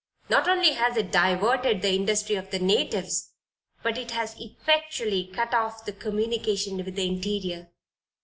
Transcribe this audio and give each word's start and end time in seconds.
Not 0.31 0.47
only 0.47 0.71
has 0.71 0.97
it 0.97 1.11
diverted 1.11 1.83
the 1.83 1.93
industry 1.93 2.33
of 2.33 2.49
the 2.49 2.57
natives, 2.57 3.33
but 3.83 3.99
it 3.99 4.09
has 4.09 4.35
effectually 4.39 5.27
cut 5.31 5.53
off 5.53 5.85
the 5.85 5.93
communication 5.93 6.77
with 6.77 6.95
the 6.95 7.05
interior. 7.05 7.69